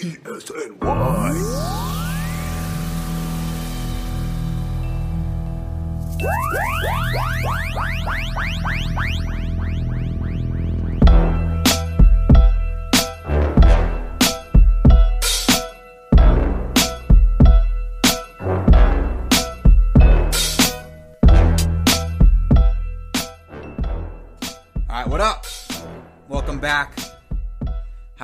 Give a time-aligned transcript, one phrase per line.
[0.00, 0.78] ESNY.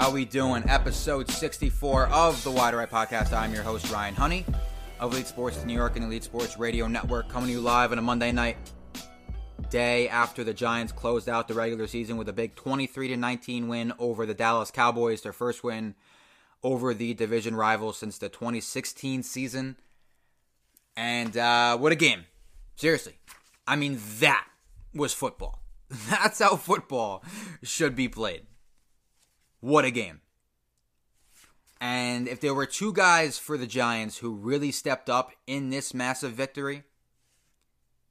[0.05, 0.63] How we doing?
[0.69, 3.33] Episode 64 of the Wide Right Podcast.
[3.33, 4.45] I'm your host Ryan Honey
[5.01, 7.97] of Elite Sports New York and Elite Sports Radio Network, coming to you live on
[7.97, 8.59] a Monday night,
[9.71, 13.67] day after the Giants closed out the regular season with a big 23 to 19
[13.67, 15.95] win over the Dallas Cowboys, their first win
[16.63, 19.79] over the division rival since the 2016 season.
[20.99, 22.27] And uh, what a game!
[22.77, 23.15] Seriously,
[23.67, 24.47] I mean that
[24.95, 25.63] was football.
[26.11, 27.25] That's how football
[27.63, 28.43] should be played.
[29.65, 30.21] What a game.
[31.81, 35.95] And if there were two guys for the Giants who really stepped up in this
[35.95, 36.83] massive victory,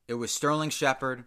[0.07, 1.25] it was Sterling Shepard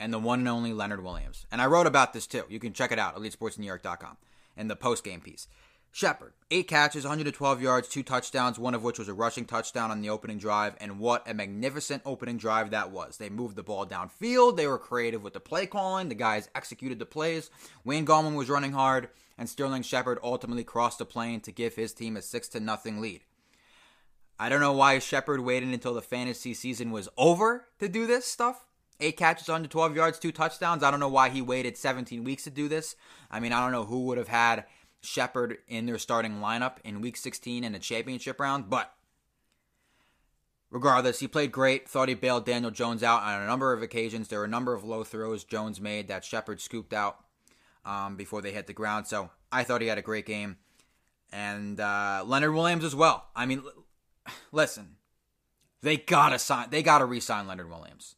[0.00, 1.46] and the one and only Leonard Williams.
[1.52, 2.42] And I wrote about this too.
[2.48, 4.16] You can check it out, elitesportsnewyork.com,
[4.56, 5.46] in the post game piece.
[5.92, 10.00] Shepard, eight catches, 112 yards, two touchdowns, one of which was a rushing touchdown on
[10.00, 10.76] the opening drive.
[10.80, 13.16] And what a magnificent opening drive that was.
[13.16, 14.56] They moved the ball downfield.
[14.56, 16.08] They were creative with the play calling.
[16.08, 17.50] The guys executed the plays.
[17.84, 21.92] Wayne Gallman was running hard, and Sterling Shepard ultimately crossed the plane to give his
[21.92, 23.22] team a 6 to nothing lead.
[24.38, 28.26] I don't know why Shepard waited until the fantasy season was over to do this
[28.26, 28.64] stuff.
[29.00, 30.82] Eight catches, under 12 yards, two touchdowns.
[30.82, 32.96] I don't know why he waited 17 weeks to do this.
[33.30, 34.66] I mean, I don't know who would have had
[35.02, 38.92] Shepard in their starting lineup in week 16 in the championship round, but
[40.70, 41.88] regardless, he played great.
[41.88, 44.28] Thought he bailed Daniel Jones out on a number of occasions.
[44.28, 47.24] There were a number of low throws Jones made that Shepard scooped out
[47.84, 49.06] um, before they hit the ground.
[49.06, 50.56] So I thought he had a great game.
[51.32, 53.28] And uh, Leonard Williams as well.
[53.36, 54.96] I mean, l- listen,
[55.82, 56.68] they gotta sign.
[56.70, 58.16] They gotta re-sign Leonard Williams.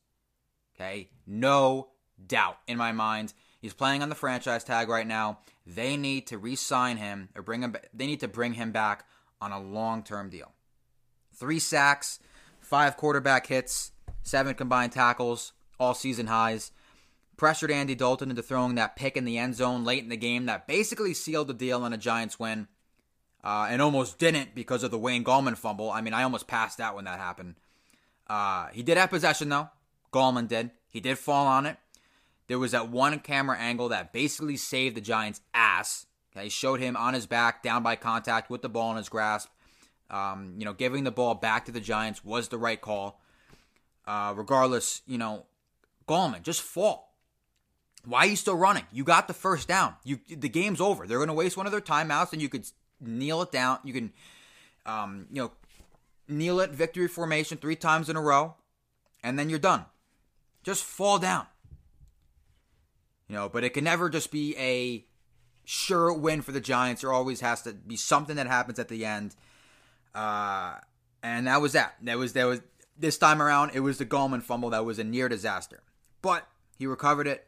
[0.74, 1.88] Okay, no
[2.26, 3.34] doubt in my mind.
[3.60, 5.38] He's playing on the franchise tag right now.
[5.66, 7.76] They need to re-sign him or bring him.
[7.94, 9.06] They need to bring him back
[9.40, 10.52] on a long-term deal.
[11.34, 12.18] Three sacks,
[12.60, 13.92] five quarterback hits,
[14.22, 16.72] seven combined tackles, all season highs.
[17.36, 20.46] Pressured Andy Dalton into throwing that pick in the end zone late in the game
[20.46, 22.68] that basically sealed the deal on a Giants win.
[23.42, 25.90] Uh, and almost didn't because of the Wayne Gallman fumble.
[25.90, 27.56] I mean, I almost passed out when that happened.
[28.28, 29.70] Uh, he did have possession though.
[30.12, 30.70] Gallman did.
[30.88, 31.76] He did fall on it.
[32.52, 36.04] There was that one camera angle that basically saved the Giants' ass.
[36.36, 39.48] Okay, showed him on his back, down by contact with the ball in his grasp.
[40.10, 43.22] Um, you know, giving the ball back to the Giants was the right call.
[44.06, 45.46] Uh, regardless, you know,
[46.06, 47.14] Gallman just fall.
[48.04, 48.84] Why are you still running?
[48.92, 49.94] You got the first down.
[50.04, 51.06] You the game's over.
[51.06, 52.66] They're going to waste one of their timeouts, and you could
[53.00, 53.78] kneel it down.
[53.82, 54.12] You can,
[54.84, 55.52] um, you know,
[56.28, 58.56] kneel it victory formation three times in a row,
[59.24, 59.86] and then you're done.
[60.62, 61.46] Just fall down.
[63.28, 65.04] You know, but it can never just be a
[65.64, 67.02] sure win for the Giants.
[67.02, 69.34] There always has to be something that happens at the end.
[70.14, 70.74] Uh,
[71.22, 71.94] and that was that.
[72.02, 72.60] That was that was
[72.98, 73.72] this time around.
[73.74, 75.82] It was the Gallman fumble that was a near disaster,
[76.20, 76.46] but
[76.78, 77.46] he recovered it.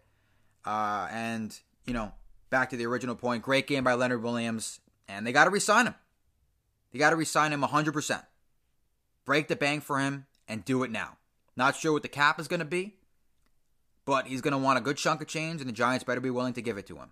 [0.65, 2.13] Uh, and you know,
[2.51, 3.43] back to the original point.
[3.43, 5.95] Great game by Leonard Williams, and they got to resign him.
[6.93, 8.23] They got to resign him 100%.
[9.25, 11.17] Break the bank for him and do it now.
[11.57, 12.95] Not sure what the cap is going to be,
[14.05, 16.31] but he's going to want a good chunk of change, and the Giants better be
[16.31, 17.11] willing to give it to him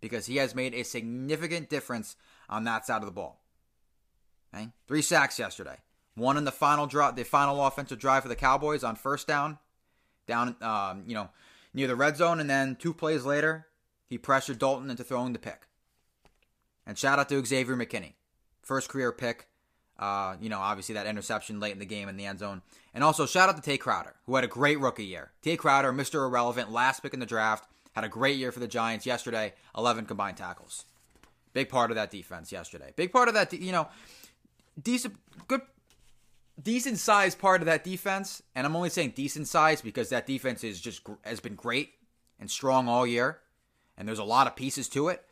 [0.00, 2.16] because he has made a significant difference
[2.48, 3.40] on that side of the ball.
[4.54, 4.68] Okay?
[4.86, 5.76] Three sacks yesterday.
[6.14, 9.58] One in the final drop, the final offensive drive for the Cowboys on first down,
[10.26, 11.30] down, um, you know,
[11.72, 13.66] near the red zone, and then two plays later,
[14.06, 15.68] he pressured Dalton into throwing the pick.
[16.86, 18.14] And shout out to Xavier McKinney,
[18.62, 19.48] first career pick.
[20.02, 22.60] Uh, you know, obviously that interception late in the game in the end zone.
[22.92, 25.30] And also shout out to Tae Crowder, who had a great rookie year.
[25.42, 26.26] Tae Crowder, Mr.
[26.26, 30.06] Irrelevant, last pick in the draft, had a great year for the Giants yesterday, 11
[30.06, 30.86] combined tackles.
[31.52, 32.92] Big part of that defense yesterday.
[32.96, 33.86] Big part of that, you know,
[34.82, 35.14] decent,
[35.46, 35.60] good,
[36.60, 38.42] decent sized part of that defense.
[38.56, 41.90] And I'm only saying decent size because that defense is just has been great
[42.40, 43.38] and strong all year,
[43.96, 45.24] and there's a lot of pieces to it.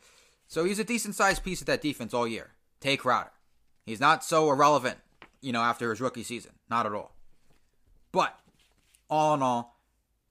[0.47, 2.51] So he's a decent sized piece of that defense all year.
[2.79, 3.31] Tae Crowder.
[3.85, 4.97] He's not so irrelevant,
[5.41, 6.53] you know, after his rookie season.
[6.69, 7.15] Not at all.
[8.11, 8.37] But
[9.09, 9.79] all in all,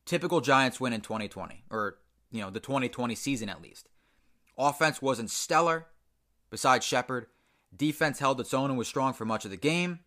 [0.04, 1.98] typical Giants win in 2020, or
[2.30, 3.88] you know, the 2020 season at least.
[4.56, 5.86] Offense wasn't stellar,
[6.50, 7.26] besides Shepard.
[7.74, 10.00] Defense held its own and was strong for much of the game,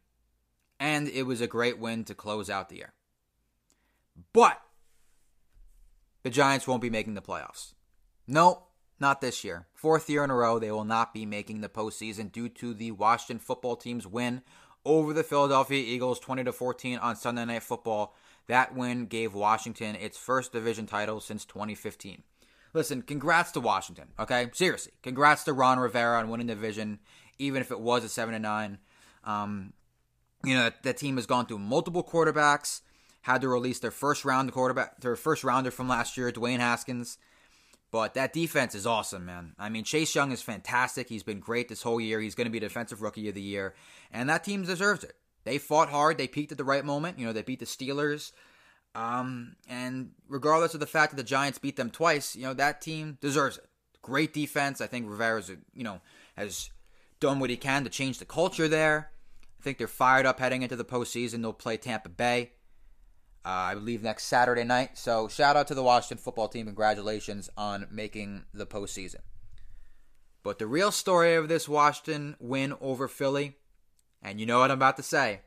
[0.80, 2.94] and it was a great win to close out the year.
[4.31, 4.62] But
[6.24, 7.74] the Giants won't be making the playoffs.
[8.28, 8.63] No,
[9.00, 9.68] not this year.
[9.74, 12.92] Fourth year in a row, they will not be making the postseason due to the
[12.92, 14.42] Washington football team's win
[14.86, 18.16] over the Philadelphia Eagles 20 to 14 on Sunday Night Football.
[18.48, 22.24] That win gave Washington its first division title since 2015.
[22.74, 24.50] Listen, congrats to Washington, okay?
[24.54, 27.00] Seriously, congrats to Ron Rivera on winning the division,
[27.38, 28.80] even if it was a 7 to 9.
[29.24, 29.74] Um,
[30.44, 32.81] you know, that team has gone through multiple quarterbacks,
[33.22, 37.18] had to release their first round quarterback, their first rounder from last year, Dwayne Haskins.
[37.94, 39.54] But that defense is awesome, man.
[39.60, 41.10] I mean, Chase Young is fantastic.
[41.10, 42.19] He's been great this whole year.
[42.19, 43.75] He's going to be defensive rookie of the year,
[44.12, 45.16] and that team deserves it.
[45.44, 46.18] They fought hard.
[46.18, 47.19] They peaked at the right moment.
[47.19, 48.31] You know, they beat the Steelers.
[48.95, 52.81] Um, and regardless of the fact that the Giants beat them twice, you know, that
[52.81, 53.69] team deserves it.
[54.01, 54.81] Great defense.
[54.81, 56.01] I think Rivera's, you know,
[56.36, 56.72] has
[57.19, 59.12] done what he can to change the culture there.
[59.60, 61.44] I think they're fired up heading into the postseason.
[61.44, 62.54] They'll play Tampa Bay.
[63.45, 64.98] Uh, I believe next Saturday night.
[64.98, 66.66] So shout out to the Washington football team.
[66.66, 69.19] Congratulations on making the postseason.
[70.44, 73.57] But the real story of this Washington win over Philly,
[74.22, 75.42] and you know what I'm about to say,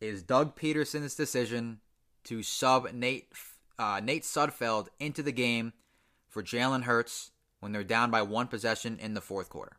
[0.00, 1.80] is Doug Pederson's decision
[2.24, 3.32] to sub Nate
[3.78, 5.72] uh, Nate Sudfeld into the game
[6.28, 7.30] for Jalen Hurts
[7.60, 9.76] when they're down by one possession in the fourth quarter.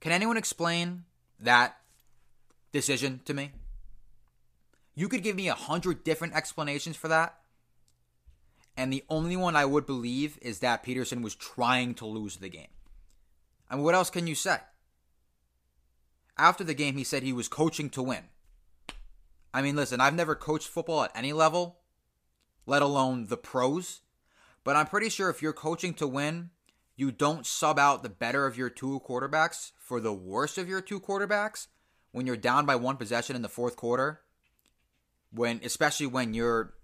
[0.00, 1.04] Can anyone explain
[1.40, 1.76] that
[2.72, 3.52] decision to me?
[4.94, 7.38] You could give me a hundred different explanations for that.
[8.76, 12.48] And the only one I would believe is that Pederson was trying to lose the
[12.48, 12.68] game.
[13.70, 14.58] Mean, what else can you say?
[16.36, 18.24] After the game, he said he was coaching to win.
[19.52, 21.78] I mean, listen, I've never coached football at any level,
[22.66, 24.00] let alone the pros.
[24.64, 26.50] But I'm pretty sure if you're coaching to win,
[26.96, 30.80] you don't sub out the better of your two quarterbacks for the worst of your
[30.80, 31.68] two quarterbacks
[32.10, 34.23] when you're down by one possession in the fourth quarter
[35.34, 36.74] when especially when your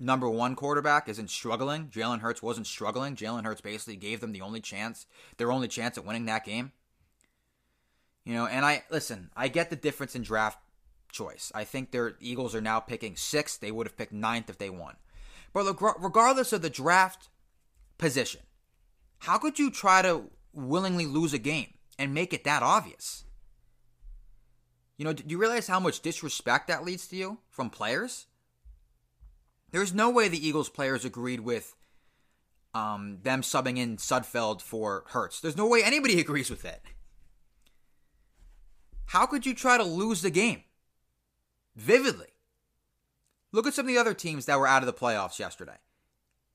[0.00, 1.88] number one quarterback isn't struggling.
[1.88, 3.16] Jalen Hurts wasn't struggling.
[3.16, 5.06] Jalen Hurts basically gave them the only chance,
[5.36, 6.72] their only chance at winning that game.
[8.24, 10.58] You know, and I listen, I get the difference in draft
[11.10, 11.50] choice.
[11.54, 13.60] I think their Eagles are now picking sixth.
[13.60, 14.96] They would have picked ninth if they won.
[15.52, 17.30] But regardless of the draft
[17.96, 18.42] position,
[19.20, 23.24] how could you try to willingly lose a game and make it that obvious?
[24.98, 28.26] You know, do you realize how much disrespect that leads to you from players?
[29.70, 31.76] There's no way the Eagles players agreed with
[32.74, 35.40] um, them subbing in Sudfeld for Hurts.
[35.40, 36.82] There's no way anybody agrees with it.
[39.06, 40.64] How could you try to lose the game?
[41.76, 42.26] Vividly.
[43.52, 45.78] Look at some of the other teams that were out of the playoffs yesterday.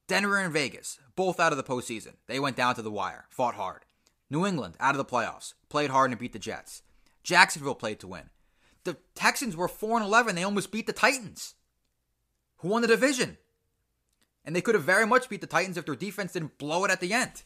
[0.08, 2.16] Denver and Vegas, both out of the postseason.
[2.28, 3.86] They went down to the wire, fought hard.
[4.30, 6.84] New England, out of the playoffs, played hard and beat the Jets.
[7.24, 8.30] Jacksonville played to win.
[8.84, 10.36] The Texans were 4 and 11.
[10.36, 11.56] They almost beat the Titans,
[12.58, 13.38] who won the division.
[14.46, 16.92] And they could have very much beat the Titans if their defense didn't blow it
[16.92, 17.44] at the end.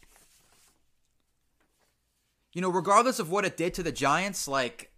[2.54, 4.92] You know, regardless of what it did to the Giants, like,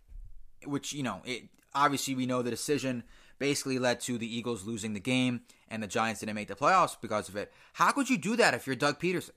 [0.66, 3.04] which, you know, it obviously we know the decision
[3.38, 6.96] basically led to the Eagles losing the game and the Giants didn't make the playoffs
[7.02, 7.52] because of it.
[7.74, 9.32] How could you do that if you're Doug Pederson?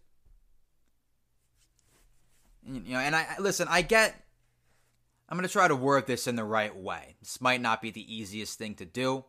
[2.65, 4.15] You know, and I listen, I get
[5.33, 7.17] I'm going to try to word this in the right way.
[7.21, 9.25] This might not be the easiest thing to do.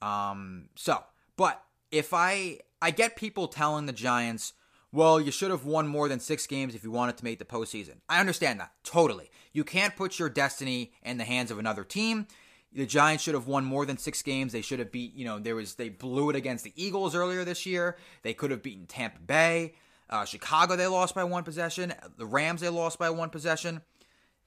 [0.00, 1.04] Um, so,
[1.36, 4.54] but if I I get people telling the Giants,
[4.92, 7.44] well, you should have won more than six games if you wanted to make the
[7.44, 7.96] postseason.
[8.08, 9.30] I understand that totally.
[9.52, 12.26] You can't put your destiny in the hands of another team.
[12.72, 14.54] The Giants should have won more than six games.
[14.54, 17.44] They should have beat, you know, there was they blew it against the Eagles earlier
[17.44, 17.98] this year.
[18.22, 19.74] They could have beaten Tampa Bay.
[20.08, 21.92] Uh, Chicago, they lost by one possession.
[22.16, 23.82] The Rams, they lost by one possession.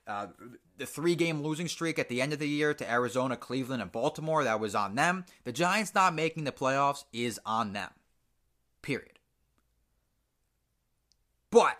[0.09, 0.25] Uh,
[0.79, 3.91] the three game losing streak at the end of the year to Arizona, Cleveland, and
[3.91, 5.23] Baltimore, that was on them.
[5.43, 7.91] The Giants not making the playoffs is on them.
[8.81, 9.19] Period.
[11.51, 11.77] But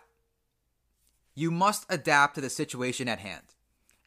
[1.34, 3.56] you must adapt to the situation at hand.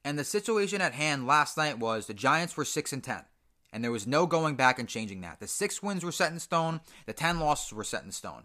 [0.05, 3.25] And the situation at hand last night was the Giants were 6 and 10.
[3.73, 5.41] And there was no going back and changing that.
[5.41, 8.45] The six wins were set in stone, the 10 losses were set in stone.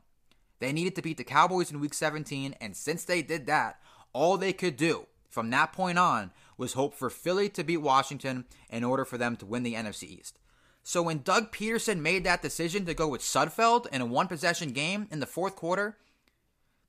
[0.58, 3.80] They needed to beat the Cowboys in week 17, and since they did that,
[4.14, 8.46] all they could do from that point on was hope for Philly to beat Washington
[8.70, 10.40] in order for them to win the NFC East.
[10.84, 14.72] So when Doug Pederson made that decision to go with Sudfeld in a one possession
[14.72, 15.98] game in the fourth quarter,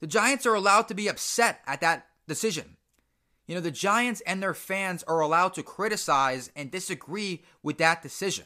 [0.00, 2.76] the Giants are allowed to be upset at that decision.
[3.46, 8.02] You know, the Giants and their fans are allowed to criticize and disagree with that
[8.02, 8.44] decision.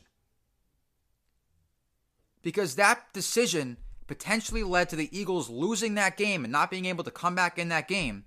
[2.41, 7.05] Because that decision potentially led to the Eagles losing that game and not being able
[7.05, 8.25] to come back in that game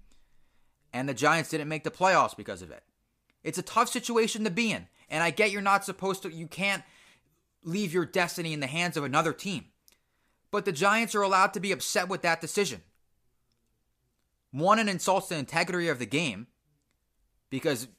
[0.95, 2.81] and the Giants didn't make the playoffs because of it.
[3.43, 6.47] It's a tough situation to be in, and I get you're not supposed to, you
[6.47, 6.83] can't
[7.63, 9.65] leave your destiny in the hands of another team.
[10.51, 12.81] But the Giants are allowed to be upset with that decision.
[14.51, 16.47] one, it insults the integrity of the game
[17.49, 17.89] because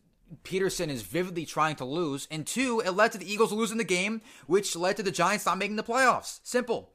[0.43, 3.85] Pederson is vividly trying to lose, and two, it led to the Eagles losing the
[3.85, 6.41] game, which led to the Giants not making the playoffs.
[6.45, 6.93] Simple.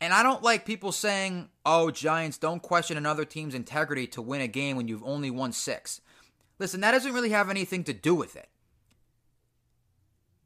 [0.00, 4.40] And I don't like people saying, oh, Giants, don't question another team's integrity to win
[4.40, 6.00] a game when you've only won six.
[6.58, 8.48] Listen, that doesn't really have anything to do with it.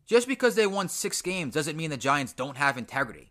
[0.04, 3.30] Just because they won six games doesn't mean the Giants don't have integrity.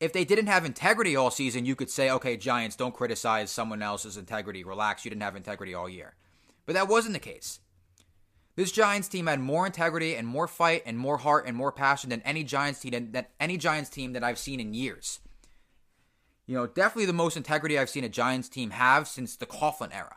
[0.00, 3.82] If they didn't have integrity all season, you could say, okay, Giants, don't criticize someone
[3.82, 4.64] else's integrity.
[4.64, 6.14] Relax, you didn't have integrity all year.
[6.64, 7.60] But that wasn't the case.
[8.56, 12.08] This Giants team had more integrity and more fight and more heart and more passion
[12.08, 15.20] than any Giants team than any Giants team that I've seen in years.
[16.46, 19.94] You know, definitely the most integrity I've seen a Giants team have since the Coughlin
[19.94, 20.16] era.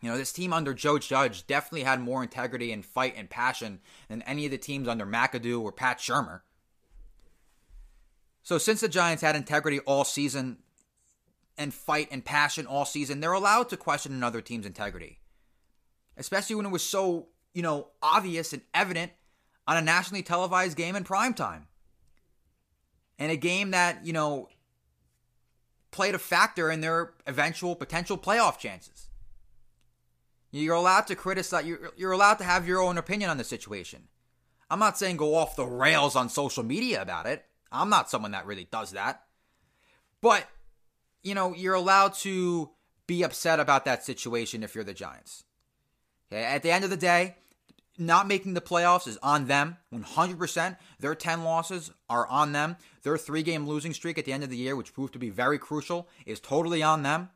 [0.00, 3.80] You know, this team under Joe Judge definitely had more integrity and fight and passion
[4.08, 6.40] than any of the teams under McAdoo or Pat Shurmur.
[8.42, 10.58] So since the Giants had integrity all season
[11.56, 15.20] and fight and passion all season, they're allowed to question another team's integrity.
[16.16, 19.12] Especially when it was so, you know, obvious and evident
[19.68, 21.68] on a nationally televised game in prime time.
[23.18, 24.48] And a game that, you know,
[25.92, 29.08] played a factor in their eventual potential playoff chances.
[30.50, 34.08] You're allowed to criticize, you're, you're allowed to have your own opinion on the situation.
[34.68, 37.44] I'm not saying go off the rails on social media about it.
[37.70, 39.22] I'm not someone that really does that.
[40.20, 40.46] But,
[41.22, 42.70] you know, you're allowed to
[43.06, 45.44] be upset about that situation if you're the Giants.
[46.30, 46.44] Okay?
[46.44, 47.36] At the end of the day,
[47.98, 50.76] not making the playoffs is on them 100%.
[50.98, 52.76] Their 10 losses are on them.
[53.02, 55.30] Their three game losing streak at the end of the year, which proved to be
[55.30, 57.30] very crucial, is totally on them.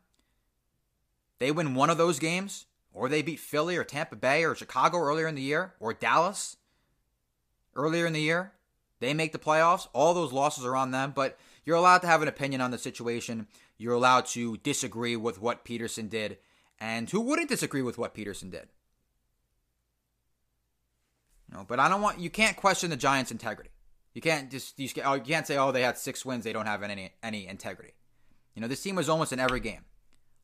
[1.39, 4.99] They win one of those games, or they beat Philly or Tampa Bay or Chicago
[4.99, 6.57] earlier in the year, or Dallas
[7.75, 8.53] earlier in the year.
[9.01, 9.89] They make the playoffs.
[9.93, 12.79] All those losses are on them, but you're allowed to have an opinion on the
[12.79, 13.47] situation.
[13.77, 16.39] You're allowed to disagree with what Pederson did.
[16.79, 18.69] And who wouldn't disagree with what Pederson did?
[21.53, 23.71] No, but I don't want you can't question the Giants' integrity.
[24.15, 26.83] You can't just oh, you can't say oh they had six wins they don't have
[26.83, 27.95] any any integrity.
[28.55, 29.85] You know this team was almost in every game.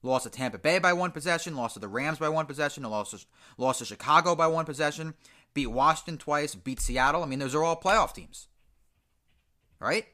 [0.04, 3.12] Lost to Tampa Bay by one possession, lost to the Rams by one possession, lost
[3.12, 3.25] to,
[3.56, 5.14] lost to Chicago by one possession,
[5.54, 7.23] beat Washington twice, beat Seattle.
[7.23, 8.49] I mean, those are all playoff teams.
[9.78, 10.06] Right?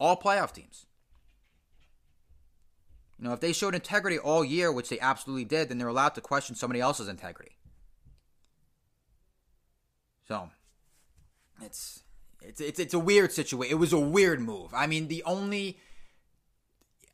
[0.00, 0.86] All playoff teams.
[3.18, 6.14] You know, if they showed integrity all year, which they absolutely did, then they're allowed
[6.14, 7.57] to question somebody else's integrity.
[10.28, 10.50] So,
[11.62, 12.02] it's
[12.42, 13.72] it's it's it's a weird situation.
[13.72, 14.72] It was a weird move.
[14.74, 15.78] I mean, the only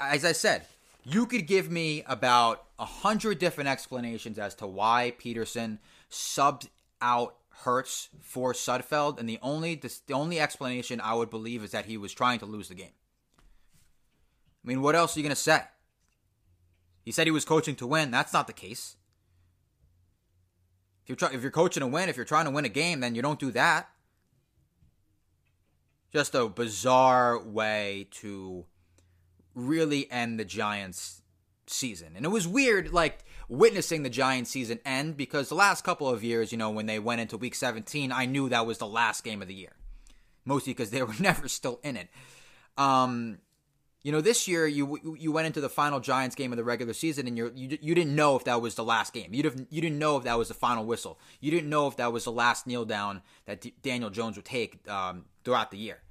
[0.01, 0.67] as I said,
[1.05, 5.79] you could give me about a hundred different explanations as to why Pederson
[6.11, 6.69] subbed
[7.01, 11.87] out Hurts for Sudfeld, and the only the only explanation I would believe is that
[11.87, 12.93] he was trying to lose the game.
[14.65, 15.63] I mean, what else are you to say?
[17.05, 18.11] He said he was coaching to win.
[18.11, 18.97] That's not the case.
[21.05, 23.01] If you're try- if you're coaching to win, if you're trying to win a game,
[23.01, 23.91] then you don't do that.
[26.13, 28.65] Just a bizarre way to
[29.55, 31.23] really end the Giants
[31.67, 32.15] season.
[32.17, 36.25] And it was weird like witnessing the Giants season end because the last couple of
[36.25, 39.25] years, you know, when they went into week 17, I knew that was the last
[39.25, 39.73] game of the year.
[40.45, 42.09] Mostly because they were never still in it.
[42.79, 43.39] Um,
[44.05, 46.93] you know, this year you you went into the final Giants game of the regular
[46.93, 49.33] season, and you you didn't know if that was the last game.
[49.33, 51.19] You didn't you didn't know if that was the final whistle.
[51.41, 54.45] You didn't know if that was the last kneel down that D- Daniel Jones would
[54.45, 56.03] take um, throughout the year.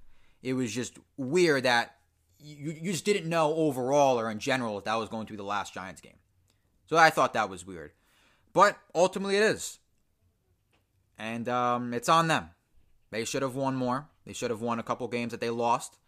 [0.41, 1.97] It was just weird that
[2.39, 5.37] you you just didn't know overall or in general if that was going to be
[5.37, 6.17] the last Giants game.
[6.87, 7.91] So I thought that was weird,
[8.53, 9.77] but ultimately it is,
[11.19, 12.49] and um, it's on them.
[13.11, 14.07] They should have won more.
[14.25, 15.99] They should have won a couple games that they lost.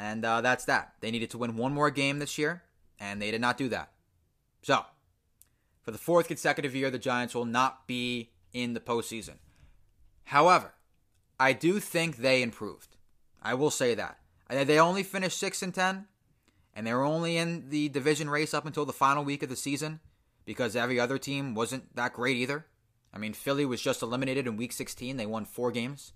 [0.00, 0.94] And uh, that's that.
[1.00, 2.62] They needed to win one more game this year,
[2.98, 3.90] and they did not do that.
[4.62, 4.86] So,
[5.82, 9.34] for the fourth consecutive year, the Giants will not be in the postseason.
[10.24, 10.72] However,
[11.38, 12.96] I do think they improved.
[13.42, 14.16] I will say that.
[14.48, 16.06] They only finished 6 and 10,
[16.74, 19.56] and they were only in the division race up until the final week of the
[19.56, 20.00] season
[20.46, 22.64] because every other team wasn't that great either.
[23.12, 25.18] I mean, Philly was just eliminated in week 16.
[25.18, 26.14] They won four games.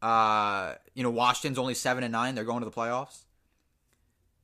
[0.00, 2.34] Uh, you know, Washington's only seven and nine.
[2.34, 3.22] They're going to the playoffs.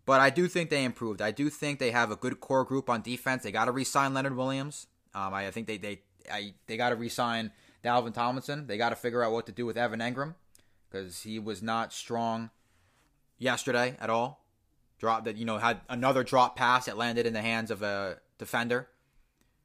[0.07, 1.23] But I do think they improved.
[1.23, 3.43] I do think they have a good core group on defense.
[3.43, 4.87] They got to re-sign Leonard Williams.
[5.15, 8.67] Um, I, I think they they I, they got to re-sign Dalvin Tomlinson.
[8.67, 10.35] They got to figure out what to do with Evan Engram
[10.91, 12.51] because he was not strong
[13.39, 14.45] yesterday at all.
[14.99, 18.19] Drop that you know had another drop pass that landed in the hands of a
[18.39, 18.89] defender.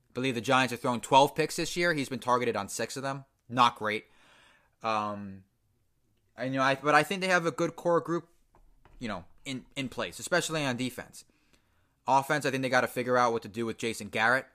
[0.10, 1.93] I believe the Giants have thrown 12 picks this year.
[1.93, 3.25] He's been targeted on six of them.
[3.48, 4.05] Not great.
[4.81, 5.43] Um,
[6.39, 8.27] and you know, I, but I think they have a good core group,
[9.00, 11.25] you know, in, in place, especially on defense.
[12.08, 14.46] Offense, I think they got to figure out what to do with Jason Garrett.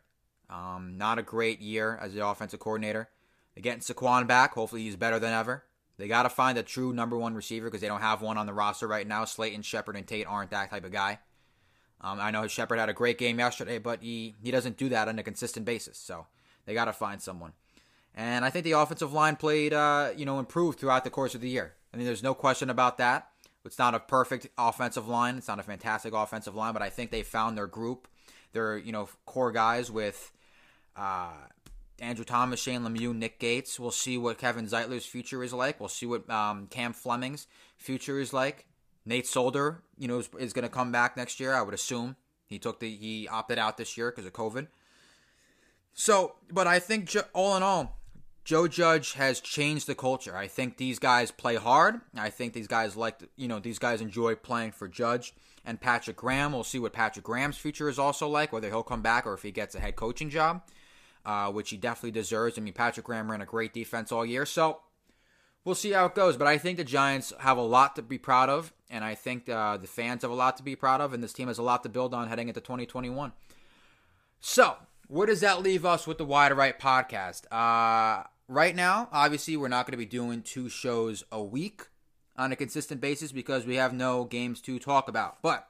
[0.50, 3.08] Um, not a great year as the offensive coordinator.
[3.54, 4.54] They're getting Saquon back.
[4.54, 5.64] Hopefully, he's better than ever.
[5.96, 8.46] They got to find a true number one receiver because they don't have one on
[8.46, 9.24] the roster right now.
[9.24, 11.20] Slayton, Shepard, and Tate aren't that type of guy.
[12.00, 15.08] Um, I know Shepard had a great game yesterday, but he, he doesn't do that
[15.08, 15.96] on a consistent basis.
[15.96, 16.26] So
[16.66, 17.52] they got to find someone.
[18.14, 21.40] And I think the offensive line played, uh, you know, improved throughout the course of
[21.40, 21.74] the year.
[21.92, 23.28] I mean, there's no question about that.
[23.64, 25.36] It's not a perfect offensive line.
[25.36, 28.08] It's not a fantastic offensive line, but I think they found their group.
[28.52, 30.30] Their, you know, core guys with
[30.96, 31.32] uh,
[31.98, 33.80] Andrew Thomas, Shane Lemieux, Nick Gates.
[33.80, 35.80] We'll see what Kevin Zeitler's future is like.
[35.80, 37.46] We'll see what um, Cam Fleming's
[37.78, 38.66] future is like.
[39.06, 41.52] Nate Solder, you know, is, is going to come back next year.
[41.52, 42.16] I would assume
[42.46, 44.68] he took the he opted out this year because of COVID.
[45.92, 47.98] So, but I think all in all,
[48.44, 50.36] Joe Judge has changed the culture.
[50.36, 52.00] I think these guys play hard.
[52.14, 55.32] I think these guys like, you know, these guys enjoy playing for Judge
[55.64, 56.52] and Patrick Graham.
[56.52, 59.42] We'll see what Patrick Graham's future is also like, whether he'll come back or if
[59.42, 60.62] he gets a head coaching job,
[61.24, 62.58] uh, which he definitely deserves.
[62.58, 64.80] I mean, Patrick Graham ran a great defense all year, so
[65.64, 66.36] we'll see how it goes.
[66.36, 69.48] But I think the Giants have a lot to be proud of, and I think
[69.48, 71.62] uh, the fans have a lot to be proud of, and this team has a
[71.62, 73.32] lot to build on heading into 2021.
[74.40, 74.76] So,
[75.08, 77.44] where does that leave us with the Wide Right podcast?
[77.50, 81.82] Uh, right now, obviously, we're not going to be doing two shows a week
[82.36, 85.40] on a consistent basis because we have no games to talk about.
[85.42, 85.68] But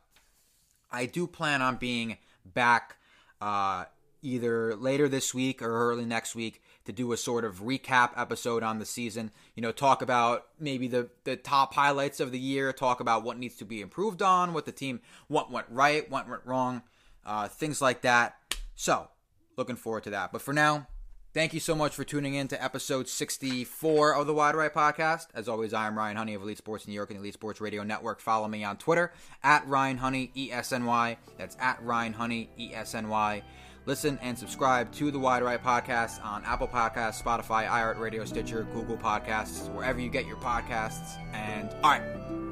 [0.90, 2.96] I do plan on being back
[3.40, 3.84] uh,
[4.22, 8.62] either later this week or early next week to do a sort of recap episode
[8.62, 9.30] on the season.
[9.54, 13.38] You know, talk about maybe the, the top highlights of the year, talk about what
[13.38, 16.82] needs to be improved on, what the team, what went right, what went wrong,
[17.24, 18.36] uh, things like that.
[18.74, 19.08] So,
[19.56, 20.32] looking forward to that.
[20.32, 20.88] But for now,
[21.34, 25.26] thank you so much for tuning in to episode 64 of the Wide Right Podcast.
[25.34, 27.82] As always, I am Ryan Honey of Elite Sports New York and Elite Sports Radio
[27.82, 28.20] Network.
[28.20, 29.12] Follow me on Twitter
[29.42, 31.16] at Ryan Honey ESNY.
[31.36, 33.42] That's at Ryan Honey ESNY.
[33.86, 38.96] Listen and subscribe to the Wide Right Podcast on Apple Podcasts, Spotify, iHeartRadio, Stitcher, Google
[38.96, 41.18] Podcasts, wherever you get your podcasts.
[41.34, 42.02] And all right,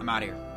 [0.00, 0.51] I'm out of here.